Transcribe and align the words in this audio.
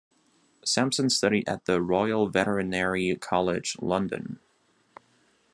Sampson 0.65 1.11
studied 1.11 1.47
at 1.47 1.65
the 1.65 1.79
Royal 1.79 2.27
Veterinary 2.27 3.15
College, 3.17 3.77
London. 3.79 4.39